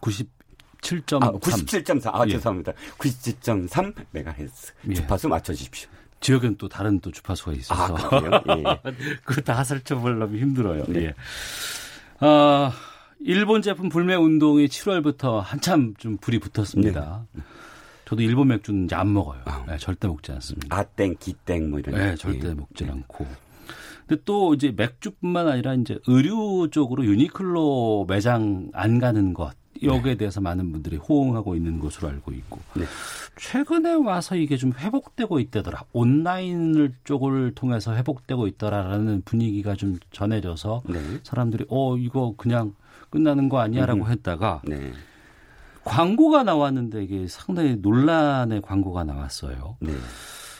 [0.00, 1.22] 97.3.
[1.22, 2.10] 아, 97.4.
[2.14, 2.32] 아, 예.
[2.32, 2.72] 죄송합니다.
[2.98, 4.72] 97.3 메가헤르츠.
[4.90, 4.94] 예.
[4.94, 5.88] 주파수 맞춰 주십시오.
[6.22, 7.96] 지역은 또 다른 또 주파수가 있어서.
[7.96, 8.22] 아?
[8.56, 8.92] 예.
[9.24, 10.84] 그거 다 설정하려면 힘들어요.
[10.84, 11.06] 네.
[11.06, 11.14] 예.
[12.20, 12.72] 아,
[13.20, 17.26] 일본 제품 불매 운동이 7월부터 한참 좀 불이 붙었습니다.
[17.32, 17.42] 네.
[18.06, 19.42] 저도 일본 맥주는 이제 안 먹어요.
[19.44, 19.64] 아.
[19.66, 20.76] 네, 절대 먹지 않습니다.
[20.76, 21.94] 아땡, 기땡 뭐 이런.
[21.94, 22.54] 네, 절대 예.
[22.54, 23.26] 먹지 않고.
[24.06, 30.18] 근데 또 이제 맥주뿐만 아니라 이제 의류 쪽으로 유니클로 매장 안 가는 것 여기에 네.
[30.18, 32.84] 대해서 많은 분들이 호응하고 있는 것으로 알고 있고 네.
[33.36, 41.00] 최근에 와서 이게 좀 회복되고 있다더라 온라인을 쪽을 통해서 회복되고 있더라라는 분위기가 좀 전해져서 네.
[41.22, 42.74] 사람들이 어 이거 그냥
[43.10, 44.10] 끝나는 거 아니야라고 음.
[44.10, 44.92] 했다가 네.
[45.84, 49.76] 광고가 나왔는데 이게 상당히 논란의 광고가 나왔어요.
[49.80, 49.92] 네.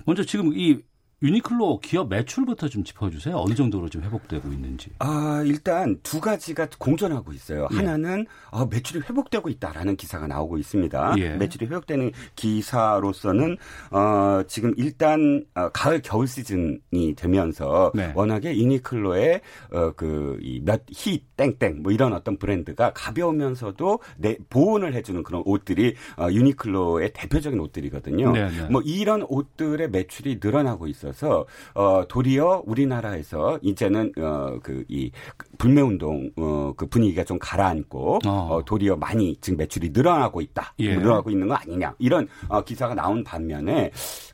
[0.04, 0.80] 먼저 지금 이
[1.22, 3.36] 유니클로 기업 매출부터 좀 짚어주세요.
[3.36, 4.90] 어느 정도로 좀 회복되고 있는지.
[4.98, 7.68] 아 일단 두 가지가 공존하고 있어요.
[7.72, 7.76] 예.
[7.76, 11.14] 하나는 어, 매출이 회복되고 있다라는 기사가 나오고 있습니다.
[11.18, 11.36] 예.
[11.36, 13.56] 매출이 회복되는 기사로서는
[13.90, 18.12] 어, 지금 일단 어, 가을 겨울 시즌이 되면서 네.
[18.14, 19.40] 워낙에 유니클로의
[19.72, 27.12] 어, 그몇히 땡땡 뭐 이런 어떤 브랜드가 가벼우면서도 내 보온을 해주는 그런 옷들이 어, 유니클로의
[27.14, 28.32] 대표적인 옷들이거든요.
[28.32, 28.68] 네, 네.
[28.70, 31.11] 뭐 이런 옷들의 매출이 늘어나고 있어요.
[31.12, 35.10] 있어서 어 도리어 우리나라에서 이제는 어그 이
[35.58, 38.30] 불매 운동 어그 분위기가 좀 가라앉고 어.
[38.50, 38.62] 어.
[38.64, 40.74] 도리어 많이 지금 매출이 늘어나고 있다.
[40.80, 40.96] 예.
[40.96, 41.94] 늘어나고 있는 거 아니냐.
[41.98, 43.90] 이런 어 기사가 나온 반면에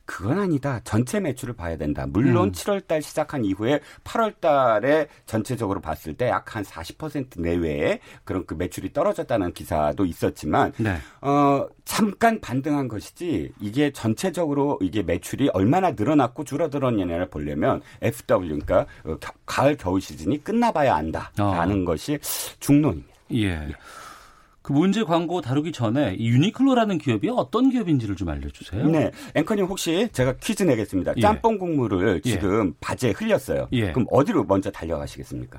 [0.08, 0.80] 그건 아니다.
[0.84, 2.06] 전체 매출을 봐야 된다.
[2.08, 2.52] 물론 음.
[2.52, 8.54] 7월 달 시작한 이후에 8월 달에 전체적으로 봤을 때 약 한 40% 내외의 그런 그
[8.54, 10.96] 매출이 떨어졌다는 기사도 있었지만 네.
[11.20, 19.18] 어 잠깐 반등한 것이지 이게 전체적으로 이게 매출이 얼마나 늘어났고 줄어들었느냐를 보려면 FW 그러니까 어,
[19.44, 21.84] 가을 겨울 시즌이 끝나봐야 안다라는 어.
[21.84, 22.18] 것이
[22.60, 23.08] 중론입니다.
[23.34, 23.68] 예.
[24.68, 28.86] 그 문제 광고 다루기 전에 이 유니클로라는 기업이 어떤 기업인지를 좀 알려주세요.
[28.88, 31.14] 네, 앵커님 혹시 제가 퀴즈 내겠습니다.
[31.16, 31.22] 예.
[31.22, 32.30] 짬뽕 국물을 예.
[32.30, 32.72] 지금 예.
[32.78, 33.68] 바지에 흘렸어요.
[33.72, 33.92] 예.
[33.92, 35.58] 그럼 어디로 먼저 달려가시겠습니까?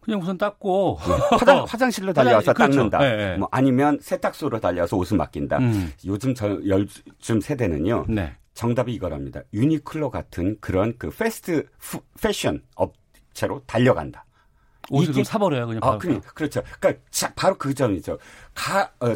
[0.00, 2.90] 그냥 우선 닦고 화장, 화장 실로 달려와서 그렇죠.
[2.90, 2.98] 닦는다.
[2.98, 5.58] 네, 뭐 아니면 세탁소로 달려와서 옷을 맡긴다.
[5.58, 5.92] 음.
[6.04, 8.06] 요즘 저 요즘 세대는요.
[8.08, 8.32] 네.
[8.54, 9.42] 정답이 이거랍니다.
[9.52, 11.68] 유니클로 같은 그런 그 fast
[12.20, 14.24] 패션 업체로 달려간다.
[14.90, 15.80] 옷을 좀 사버려요, 그냥.
[15.82, 16.62] 아, 그니, 그렇죠.
[16.80, 17.02] 그러니까
[17.34, 18.18] 바로 그 점이죠.
[18.54, 19.14] 가, 어,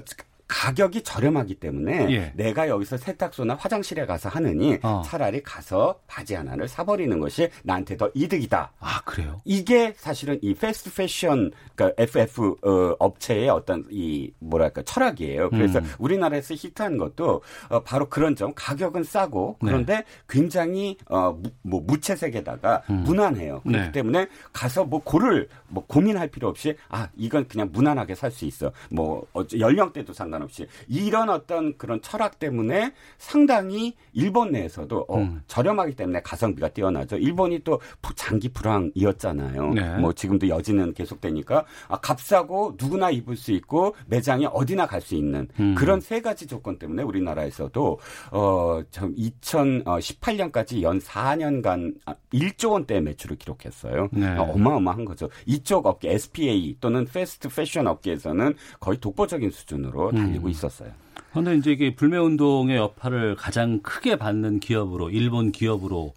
[0.48, 2.32] 가격이 저렴하기 때문에 예.
[2.34, 5.02] 내가 여기서 세탁소나 화장실에 가서 하느니 어.
[5.04, 8.72] 차라리 가서 바지 하나를 사버리는 것이 나한테 더 이득이다.
[8.80, 9.40] 아 그래요?
[9.44, 15.50] 이게 사실은 이 패스트 패션 그러니까 FF 어, 업체의 어떤 이 뭐랄까 철학이에요.
[15.50, 15.84] 그래서 음.
[15.98, 18.52] 우리나라에서 히트한 것도 어, 바로 그런 점.
[18.54, 20.04] 가격은 싸고 그런데 네.
[20.28, 23.02] 굉장히 어, 무, 뭐 무채색에다가 음.
[23.04, 23.60] 무난해요.
[23.60, 23.92] 그렇기 네.
[23.92, 28.70] 때문에 가서 뭐 고를 뭐 고민할 필요 없이 아 이건 그냥 무난하게 살 수 있어.
[28.90, 29.26] 뭐
[29.58, 35.42] 연령대도 상관 상관없이 이런 어떤 그런 철학 때문에 상당히 일본 내에서도 어, 음.
[35.46, 37.16] 저렴하기 때문에 가성비가 뛰어나죠.
[37.16, 37.80] 일본이 또
[38.16, 39.74] 장기 불황이었잖아요.
[39.74, 39.96] 네.
[39.98, 45.46] 뭐 지금도 여지는 계속되니까 아, 값싸고 누구나 입을 수 있고 매장에 어디나 갈 수 있는
[45.60, 45.76] 음.
[45.76, 48.00] 그런 세 가지 조건 때문에 우리나라에서도
[48.32, 51.94] 어, 2018년까지 연 4년간
[52.32, 54.08] 1조 원대 매출을 기록했어요.
[54.10, 54.26] 네.
[54.36, 55.30] 어, 어마어마한 거죠.
[55.46, 60.27] 이쪽 업계 SPA 또는 패스트 패션 업계에서는 거의 독보적인 수준으로 음.
[60.28, 60.90] 달리고 있었어요.
[61.30, 66.14] 그런데 이제 이게 불매 운동의 여파를 가장 크게 받는 기업으로 일본 기업으로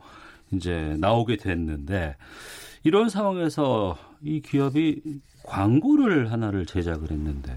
[0.51, 2.15] 이제 나오게 됐는데
[2.83, 5.01] 이런 상황에서 이 기업이
[5.43, 7.51] 광고를 하나를 제작을 했는데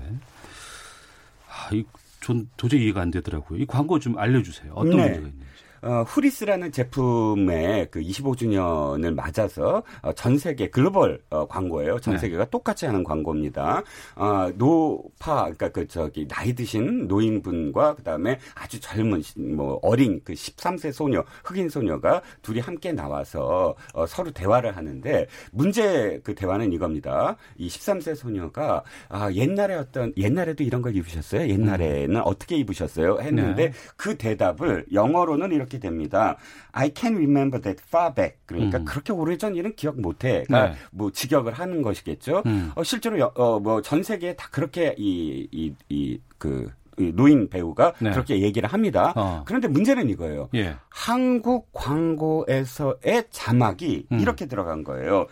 [1.49, 1.85] 아, 이
[2.25, 3.61] 전 도저히 이해가 안 되더라고요.
[3.61, 4.73] 이 광고 좀 알려주세요.
[4.73, 5.03] 어떤 네.
[5.03, 5.45] 문제가 있는지.
[5.85, 12.01] 어, 후리스라는 제품의 그 25주년을 맞아서 어, 전 세계 글로벌 어, 광고예요.
[12.01, 12.21] 전 네.
[12.21, 12.51] 세계가 네.
[12.51, 13.83] 똑같이 하는 광고입니다.
[14.17, 19.23] 어, 노파 그러니까 그 저기 나이 드신 노인분과 그다음에 아주 젊은
[19.55, 26.19] 뭐 어린 그 13세 소녀 흑인 소녀가 둘이 함께 나와서 어, 서로 대화를 하는데 문제
[26.25, 27.37] 그 대화는 이겁니다.
[27.59, 31.47] 이 13세 소녀가 아, 옛날에 어떤 옛날에도 이런 걸 입으셨어요?
[31.47, 32.23] 옛날에는 음.
[32.25, 33.19] 어떻게 입으셨어요?
[33.21, 33.73] 했는데 네.
[33.97, 36.37] 그 대답을 영어로는 이렇게 이렇게 됩니다.
[36.73, 38.39] I can remember that far back.
[38.47, 38.85] 그러니까 음.
[38.85, 40.75] 그렇게 오래전 일은 기억 못해가 네.
[40.93, 42.43] 뭐 직역을 하는 것이겠죠.
[42.47, 42.73] 음.
[42.75, 46.71] 어, 실제로 어, 뭐전 세계에 다 그렇게 이 이 이그
[47.15, 48.13] 노인 배우가 네.
[48.13, 49.13] 그렇게 얘기를 합니다.
[49.17, 49.43] 어.
[49.47, 50.49] 그런데 문제는 이거예요.
[50.55, 50.77] 예.
[50.89, 54.21] 한국 광고에서의 자막이 음.
[54.21, 55.27] 이렇게 들어간 거예요.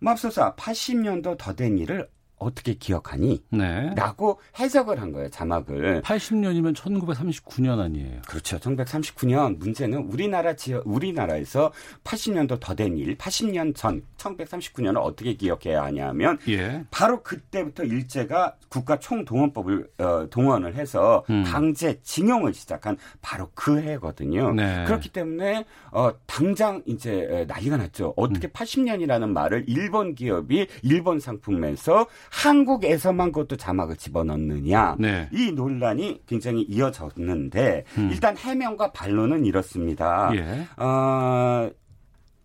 [0.00, 2.06] 맙소사 80년도 더 된 일을
[2.38, 3.42] 어떻게 기억하니?
[3.50, 3.92] 네.
[3.96, 6.02] 라고 해석을 한 거예요, 자막을.
[6.02, 8.20] 80년이면 1939년 아니에요?
[8.28, 8.58] 그렇죠.
[8.58, 11.72] 1939년 문제는 우리나라 지역, 우리나라에서
[12.04, 16.84] 80년도 더 된 일, 80년 전, 1939년을 어떻게 기억해야 하냐면, 예.
[16.90, 21.42] 바로 그때부터 일제가 국가 총동원법을, 어, 동원을 해서 음.
[21.46, 24.52] 강제 징용을 시작한 바로 그 해거든요.
[24.52, 24.84] 네.
[24.84, 28.12] 그렇기 때문에, 어, 당장 이제 난리가 났죠.
[28.16, 28.50] 어떻게 음.
[28.50, 35.28] 80년이라는 말을 일본 기업이 일본 상품에서 한국에서만 그것도 자막을 집어넣느냐 네.
[35.32, 38.08] 이 논란이 굉장히 이어졌는데 음.
[38.12, 40.30] 일단 해명과 반론은 이렇습니다.
[40.34, 40.66] 예.
[40.82, 41.70] 어,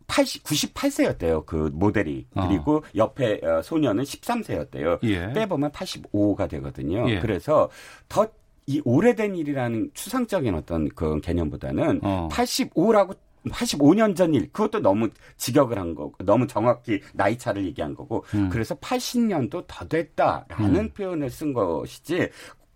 [0.08, 2.28] 80, 98세였대요, 그 모델이.
[2.36, 2.48] 어.
[2.48, 5.00] 그리고 옆에 어, 소녀는 13세였대요.
[5.04, 5.32] 예.
[5.34, 7.10] 빼보면 85가 되거든요.
[7.10, 7.20] 예.
[7.20, 7.70] 그래서
[8.10, 8.28] 더
[8.68, 12.30] 이 오래된 일이라는 추상적인 어떤 그 개념보다는 어.
[12.32, 13.16] 85라고
[13.46, 18.50] 85년 전 일, 그것도 너무 직역을 한 거고, 너무 정확히 나이 차를 얘기한 거고, 음.
[18.50, 20.90] 그래서 80년도 더 됐다라는 음.
[20.94, 22.30] 표현을 쓴 것이지,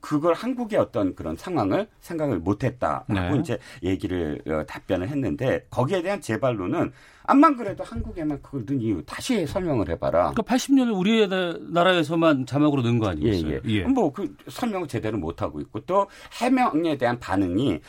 [0.05, 3.39] 그걸 한국의 어떤 그런 상황을 생각을 못했다라고 네.
[3.39, 6.91] 이제 얘기를 어, 답변을 했는데 거기에 대한 재발로는
[7.23, 10.31] 암만 그래도 한국에만 그걸 넣은 이유 다시 설명을 해봐라.
[10.31, 13.53] 그러니까 80년을 우리나라에서만 자막으로 넣은 거 아니겠어요?
[13.53, 13.73] 예, 예.
[13.79, 13.83] 예.
[13.83, 16.07] 뭐그 설명을 제대로 못 하고 있고 또
[16.39, 17.79] 해명에 대한 반응이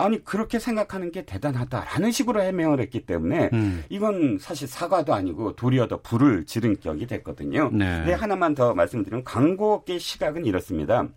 [0.00, 3.84] 아니 그렇게 생각하는 게 대단하다라는 식으로 해명을 했기 때문에 음.
[3.88, 7.70] 이건 사실 사과도 아니고 도리어 더 불을 지른 격이 됐거든요.
[7.72, 8.04] 네.
[8.04, 11.08] 네 하나만 더 말씀드리면 광고계 시각은 이렇습니다.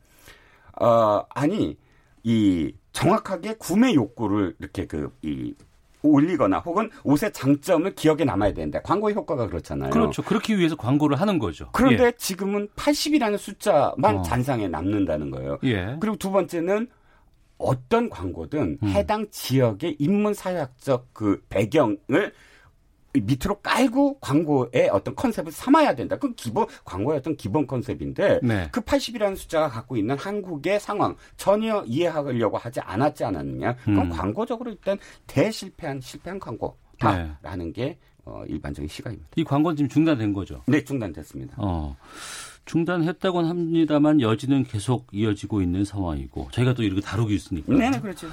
[0.79, 1.77] 어 아니
[2.23, 5.53] 이 정확하게 구매 욕구를 이렇게 그이
[6.01, 9.91] 올리거나 혹은 옷의 장점을 기억에 남아야 되는데 광고 효과가 그렇잖아요.
[9.91, 10.23] 그렇죠.
[10.23, 11.69] 그렇기 위해서 광고를 하는 거죠.
[11.71, 12.11] 그런데 예.
[12.17, 14.21] 지금은 80이라는 숫자만 어.
[14.23, 15.59] 잔상에 남는다는 거예요.
[15.65, 15.97] 예.
[15.99, 16.87] 그리고 두 번째는
[17.61, 18.87] 어떤 광고든 음.
[18.89, 22.33] 해당 지역의 인문 사회학적 그 배경을
[23.13, 26.17] 밑으로 깔고 광고의 어떤 컨셉을 삼아야 된다.
[26.17, 28.69] 그 기본 광고의 어떤 기본 컨셉인데 네.
[28.71, 33.75] 그 80이라는 숫자가 갖고 있는 한국의 상황 전혀 이해하려고 하지 않았지 않았느냐.
[33.83, 34.09] 그럼 음.
[34.09, 34.97] 광고적으로 일단
[35.27, 37.71] 대실패한 실패한 광고다라는 네.
[37.71, 39.29] 게 어, 일반적인 시각입니다.
[39.35, 40.61] 이 광고는 지금 중단된 거죠?
[40.67, 41.55] 네, 중단됐습니다.
[41.57, 41.97] 어.
[42.65, 47.73] 중단했다고는 합니다만 여지는 계속 이어지고 있는 상황이고 저희가 또 이렇게 다루고 있으니까.
[47.73, 48.27] 네, 그렇죠.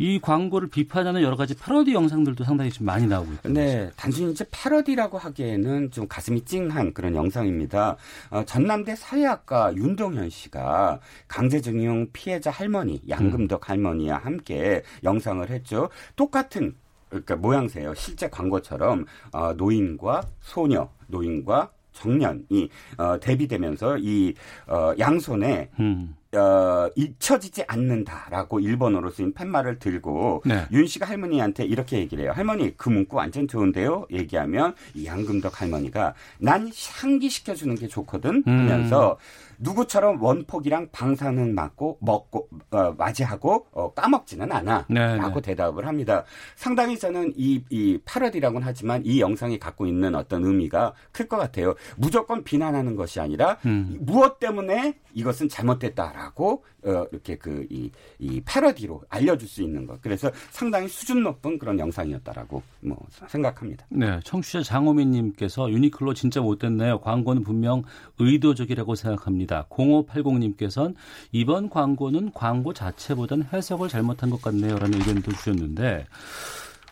[0.00, 3.54] 이 광고를 비판하는 여러 가지 패러디 영상들도 상당히 좀 많이 나오고 있거든요.
[3.60, 7.96] 네, 단순히 이제 패러디라고 하기에는 좀 가슴이 찡한 그런 영상입니다.
[8.30, 13.68] 어, 전남대 사회학과 윤동현 씨가 강제징용 피해자 할머니 양금덕 음.
[13.68, 15.88] 할머니와 함께 영상을 했죠.
[16.14, 16.76] 똑같은
[17.08, 17.94] 그러니까 모양새요.
[17.94, 24.34] 실제 광고처럼 어, 노인과 소녀, 노인과 청년이 어, 대비되면서 이
[24.66, 26.14] 어, 양손에 음.
[26.34, 30.66] 어, 잊혀지지 않는다라고 일본어로 쓰인 팻말을 들고 네.
[30.72, 32.32] 윤 씨가 할머니한테 이렇게 얘기를 해요.
[32.34, 34.06] 할머니 그 문구 완전 좋은데요.
[34.10, 39.47] 얘기하면 이 양금덕 할머니가 난 향기 시켜주는 게 좋거든 하면서 음.
[39.58, 45.40] 누구처럼 원폭이랑 방사능 맞고 먹고 어, 맞이하고 어, 까먹지는 않아라고 네, 네.
[45.42, 46.24] 대답을 합니다.
[46.56, 51.74] 상당히 저는 이, 이 패러디라고는 하지만 이 영상이 갖고 있는 어떤 의미가 클 것 같아요.
[51.96, 53.98] 무조건 비난하는 것이 아니라 음.
[54.00, 60.00] 무엇 때문에 이것은 잘못됐다라고 어, 이렇게 그이 이 패러디로 알려줄 수 있는 것.
[60.00, 63.84] 그래서 상당히 수준 높은 그런 영상이었다라고 뭐 생각합니다.
[63.90, 67.00] 네, 청취자 장호민님께서 유니클로 진짜 못됐네요.
[67.00, 67.82] 광고는 분명
[68.18, 69.47] 의도적이라고 생각합니다.
[69.48, 70.94] 0580님께서는
[71.32, 76.06] 이번 광고는 광고 자체보다는 해석을 잘못한 것 같네요 라는 의견도 주셨는데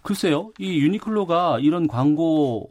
[0.06, 2.70] 글쎄요, 이 유니클로가 이런 광고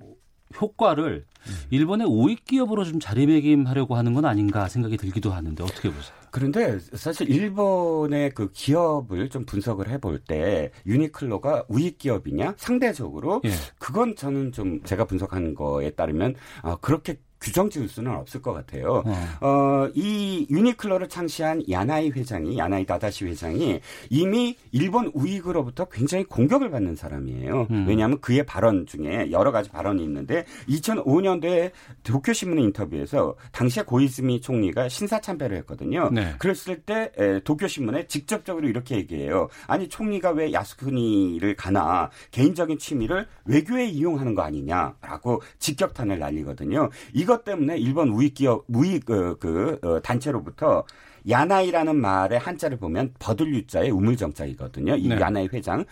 [0.62, 1.26] 효과를
[1.69, 6.15] 일본의 우익 기업으로 좀 자리매김하려고 하는 건 아닌가 생각이 들기도 하는데 어떻게 보세요?
[6.32, 13.52] 그런데 사실 일본의 그 기업을 좀 분석을 해볼 때 유니클로가 우익 기업이냐 상대적으로 예.
[13.80, 19.04] 그건 저는 좀 제가 분석한 거에 따르면 아, 그렇게 규정 지을 수는 없을 것 같아요.
[19.06, 19.13] 어.
[19.41, 23.79] 어, 이 유니클로를 창시한 야나이 회장이 야나이 다다시 회장이
[24.10, 27.67] 이미 일본 우익으로부터 굉장히 공격을 받는 사람이에요.
[27.69, 27.85] 음.
[27.87, 31.71] 왜냐하면 그의 발언 중에 여러 가지 발언이 있는데 2005년도에
[32.02, 36.10] 도쿄 신문 인터뷰에서 당시에 고이즈미 총리가 신사 참배를 했거든요.
[36.12, 36.33] 네.
[36.39, 39.50] 그랬을 때 에, 도쿄 신문에 직접적으로 이렇게 얘기해요.
[39.67, 46.89] 아니 총리가 왜 야스쿠니를 가나 개인적인 취미를 외교에 이용하는 거 아니냐라고 직격탄을 날리거든요.
[47.13, 50.86] 이것 때문에 일본 우익 기업 우익 그, 그 어, 단체로부터
[51.27, 54.96] 야나이라는 말의 한자를 보면 버들유자의 우물정자이거든요.
[54.96, 55.19] 이 네.
[55.19, 55.83] 야나이 회장.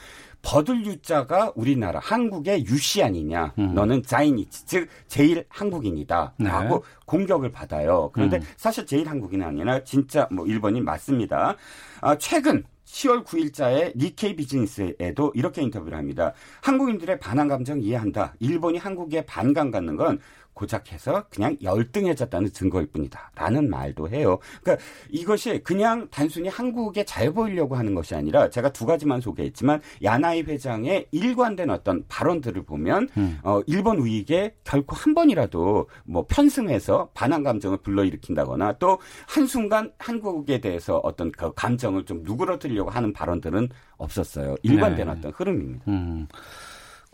[0.43, 3.53] 버들유자가 우리나라 한국의 유씨 아니냐.
[3.57, 3.73] 음.
[3.73, 6.35] 너는 자이니치 즉 제일 한국인이다.
[6.37, 6.81] 라고 네.
[7.05, 8.11] 공격을 받아요.
[8.13, 8.41] 그런데 음.
[8.57, 11.55] 사실 제일 한국인이 아니라 진짜 뭐 일본이 맞습니다.
[12.01, 16.33] 아, 최근 10월 9일자에 니케이 비즈니스에도 이렇게 인터뷰를 합니다.
[16.61, 18.35] 한국인들의 반항 감정 이해한다.
[18.39, 20.19] 일본이 한국에 반감 갖는 건
[20.53, 23.31] 고작해서 그냥 열등해졌다는 증거일 뿐이다.
[23.35, 24.39] 라는 말도 해요.
[24.61, 30.41] 그러니까 이것이 그냥 단순히 한국에 잘 보이려고 하는 것이 아니라 제가 두 가지만 소개했지만 야나이
[30.43, 33.39] 회장의 일관된 어떤 발언들을 보면 음.
[33.43, 40.97] 어, 일본 우익에 결코 한 번이라도 뭐 편승해서 반항 감정을 불러일으킨다거나 또 한순간 한국에 대해서
[41.03, 44.55] 어떤 그 감정을 좀 누그러뜨리려고 하는 발언들은 없었어요.
[44.63, 45.13] 일관된 네.
[45.13, 45.85] 어떤 흐름입니다.
[45.87, 46.27] 음.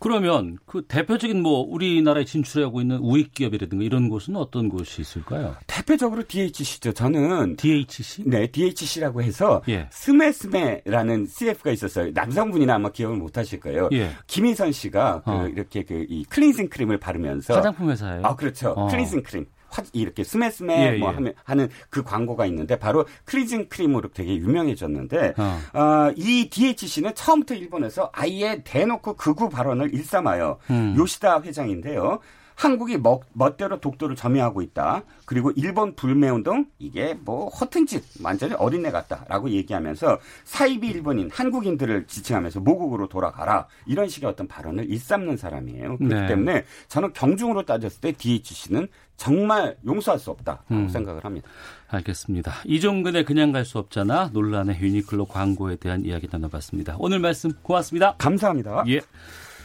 [0.00, 5.56] 그러면 그 대표적인 뭐 우리나라에 진출하고 있는 우익 기업이라든가 이런 곳은 어떤 곳이 있을까요?
[5.66, 6.92] 대표적으로 DHC죠.
[6.92, 8.24] 저는 DHC?
[8.26, 9.88] 네, DHC라고 해서 예.
[9.90, 12.10] 스메스메라는 CF가 있었어요.
[12.12, 13.88] 남성분이나 아마 기억을 못 하실 거예요.
[13.92, 14.10] 예.
[14.26, 15.48] 김희선 씨가 그 어.
[15.48, 18.22] 이렇게 그 이 클렌징 크림을 바르면서 화장품 회사예요.
[18.24, 18.70] 아, 그렇죠.
[18.70, 18.88] 어.
[18.88, 19.46] 클렌징 크림.
[19.92, 21.14] 이렇게 すべすべ 예, 뭐 예.
[21.14, 25.78] 하면 하는 그 광고가 있는데 바로 클렌징 크림으로 되게 유명해졌는데 어.
[25.78, 30.58] 어, 이 DHC는 처음부터 일본에서 아예 대놓고 극우 발언을 일삼아요.
[30.70, 30.94] 음.
[30.96, 32.20] 요시다 회장인데요.
[32.60, 35.04] 한국이 멋, 멋대로 독도를 점유하고 있다.
[35.24, 42.60] 그리고 일본 불매운동 이게 뭐 허튼 짓 완전히 어린애 같다라고 얘기하면서 사이비 일본인 한국인들을 지칭하면서
[42.60, 45.96] 모국으로 돌아가라 이런 식의 어떤 발언을 일삼는 사람이에요.
[45.96, 46.26] 그렇기 네.
[46.26, 48.88] 때문에 저는 경중으로 따졌을 때 DHC는
[49.20, 50.88] 정말 용서할 수 없다고 음.
[50.88, 51.46] 생각을 합니다.
[51.88, 52.54] 알겠습니다.
[52.64, 56.96] 이종근의 그냥 갈 수 없잖아 논란의 유니클로 광고에 대한 이야기 나눠봤습니다.
[56.98, 58.14] 오늘 말씀 고맙습니다.
[58.16, 58.84] 감사합니다.
[58.88, 59.00] 예.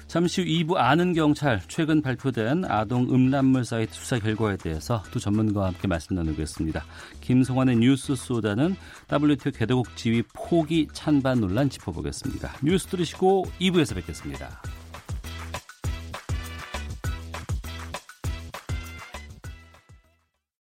[0.07, 5.67] 잠시 후 2부 아는 경찰 최근 발표된 아동 음란물 사이트 수사 결과에 대해서 두 전문가와
[5.67, 6.83] 함께 말씀 나누겠습니다.
[7.21, 8.75] 김성환의 뉴스 소다는
[9.09, 12.57] WTO 개도국 지위 포기 찬반 논란 짚어보겠습니다.
[12.61, 14.61] 뉴스 들으시고 2부에서 뵙겠습니다.